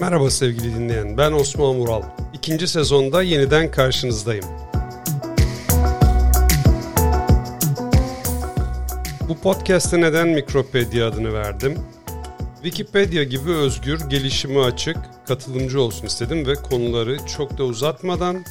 Merhaba 0.00 0.30
sevgili 0.30 0.74
dinleyen, 0.74 1.16
ben 1.16 1.32
Osman 1.32 1.76
Mural. 1.76 2.02
İkinci 2.34 2.68
sezonda 2.68 3.22
yeniden 3.22 3.70
karşınızdayım. 3.70 4.44
Bu 9.28 9.38
podcast'e 9.42 10.00
neden 10.00 10.28
Mikropedia 10.28 11.08
adını 11.08 11.32
verdim? 11.32 11.78
Wikipedia 12.62 13.22
gibi 13.22 13.50
özgür, 13.50 14.00
gelişimi 14.10 14.60
açık, 14.60 14.96
katılımcı 15.26 15.80
olsun 15.80 16.06
istedim 16.06 16.46
ve 16.46 16.54
konuları 16.54 17.18
çok 17.36 17.58
da 17.58 17.64
uzatmadan 17.64 18.44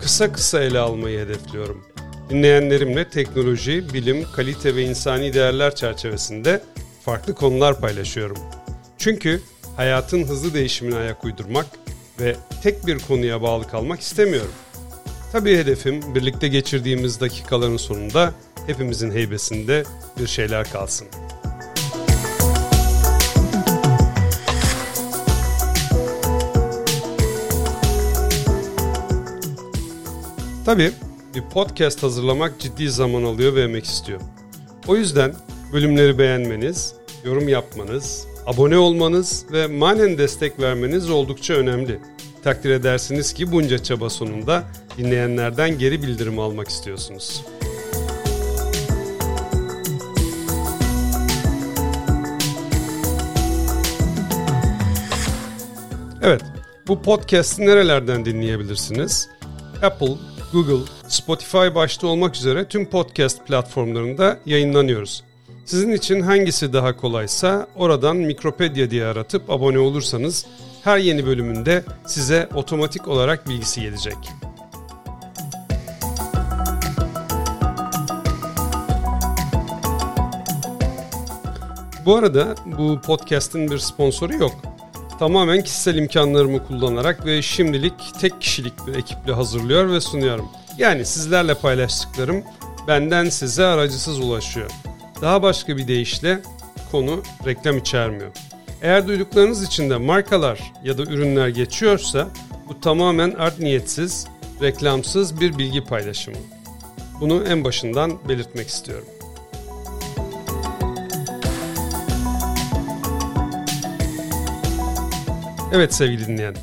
kısa 0.00 0.32
kısa 0.32 0.62
ele 0.62 0.78
almayı 0.78 1.18
hedefliyorum. 1.18 1.86
Dinleyenlerimle 2.30 3.08
teknoloji, 3.08 3.94
bilim, 3.94 4.24
kalite 4.36 4.76
ve 4.76 4.82
insani 4.82 5.34
değerler 5.34 5.74
çerçevesinde 5.74 6.62
farklı 7.04 7.34
konular 7.34 7.80
paylaşıyorum. 7.80 8.38
Çünkü 8.98 9.42
hayatın 9.76 10.24
hızlı 10.24 10.54
değişimine 10.54 10.96
ayak 10.96 11.24
uydurmak 11.24 11.66
ve 12.20 12.36
tek 12.62 12.86
bir 12.86 12.98
konuya 12.98 13.42
bağlı 13.42 13.68
kalmak 13.68 14.00
istemiyorum. 14.00 14.52
Tabii 15.32 15.56
hedefim 15.56 16.14
birlikte 16.14 16.48
geçirdiğimiz 16.48 17.20
dakikaların 17.20 17.76
sonunda 17.76 18.34
hepimizin 18.66 19.10
heybesinde 19.10 19.84
bir 20.20 20.26
şeyler 20.26 20.70
kalsın. 20.70 21.08
Tabii 30.64 30.92
bir 31.34 31.42
podcast 31.42 32.02
hazırlamak 32.02 32.60
ciddi 32.60 32.90
zaman 32.90 33.22
alıyor 33.22 33.54
ve 33.54 33.62
emek 33.62 33.84
istiyor. 33.84 34.20
O 34.86 34.96
yüzden 34.96 35.34
bölümleri 35.72 36.18
beğenmeniz, 36.18 36.94
yorum 37.24 37.48
yapmanız, 37.48 38.26
abone 38.46 38.78
olmanız 38.78 39.46
ve 39.52 39.66
manen 39.66 40.18
destek 40.18 40.60
vermeniz 40.60 41.10
oldukça 41.10 41.54
önemli. 41.54 42.00
Takdir 42.44 42.70
edersiniz 42.70 43.32
ki 43.32 43.52
bunca 43.52 43.82
çaba 43.82 44.10
sonunda 44.10 44.64
dinleyenlerden 44.98 45.78
geri 45.78 46.02
bildirim 46.02 46.38
almak 46.38 46.68
istiyorsunuz. 46.68 47.44
Evet, 56.22 56.42
bu 56.88 57.02
podcast'i 57.02 57.66
nerelerden 57.66 58.24
dinleyebilirsiniz? 58.24 59.28
Apple, 59.82 60.14
Google, 60.52 60.92
Spotify 61.08 61.74
başta 61.74 62.06
olmak 62.06 62.36
üzere 62.36 62.68
tüm 62.68 62.90
podcast 62.90 63.46
platformlarında 63.46 64.38
yayınlanıyoruz. 64.46 65.24
Sizin 65.66 65.92
için 65.92 66.20
hangisi 66.20 66.72
daha 66.72 66.96
kolaysa 66.96 67.66
oradan 67.74 68.16
Mikropedia 68.16 68.90
diye 68.90 69.06
aratıp 69.06 69.50
abone 69.50 69.78
olursanız 69.78 70.46
her 70.84 70.98
yeni 70.98 71.26
bölümünde 71.26 71.84
size 72.06 72.48
otomatik 72.54 73.08
olarak 73.08 73.48
bilgisi 73.48 73.80
gelecek. 73.80 74.16
Bu 82.04 82.16
arada 82.16 82.54
bu 82.78 83.00
podcast'in 83.00 83.70
bir 83.70 83.78
sponsoru 83.78 84.34
yok. 84.34 84.54
Tamamen 85.18 85.62
kişisel 85.62 85.96
imkanlarımı 85.96 86.66
kullanarak 86.66 87.26
ve 87.26 87.42
şimdilik 87.42 87.94
tek 88.20 88.40
kişilik 88.40 88.86
bir 88.86 88.94
ekiple 88.94 89.32
hazırlıyor 89.32 89.90
ve 89.90 90.00
sunuyorum. 90.00 90.48
Yani 90.78 91.04
sizlerle 91.04 91.54
paylaştıklarım 91.54 92.42
benden 92.88 93.28
size 93.28 93.64
aracısız 93.64 94.18
ulaşıyor. 94.18 94.70
Daha 95.22 95.42
başka 95.42 95.76
bir 95.76 95.88
deyişle 95.88 96.40
konu 96.90 97.22
reklam 97.46 97.78
içermiyor. 97.78 98.30
Eğer 98.82 99.08
duyduklarınız 99.08 99.62
içinde 99.62 99.96
markalar 99.96 100.72
ya 100.84 100.98
da 100.98 101.02
ürünler 101.02 101.48
geçiyorsa 101.48 102.28
bu 102.68 102.80
tamamen 102.80 103.30
art 103.30 103.58
niyetsiz, 103.58 104.26
reklamsız 104.62 105.40
bir 105.40 105.58
bilgi 105.58 105.84
paylaşımı. 105.84 106.36
Bunu 107.20 107.44
en 107.48 107.64
başından 107.64 108.28
belirtmek 108.28 108.68
istiyorum. 108.68 109.08
Evet 115.72 115.94
sevgili 115.94 116.26
dinleyen, 116.26 116.54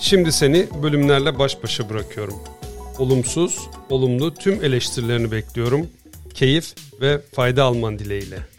şimdi 0.00 0.32
seni 0.32 0.66
bölümlerle 0.82 1.38
baş 1.38 1.62
başa 1.62 1.88
bırakıyorum. 1.90 2.34
Olumsuz, 2.98 3.68
olumlu 3.90 4.34
tüm 4.34 4.64
eleştirilerini 4.64 5.32
bekliyorum. 5.32 5.86
Keyif 6.34 6.74
ve 7.00 7.20
fayda 7.32 7.64
alman 7.64 7.98
dileğiyle. 7.98 8.53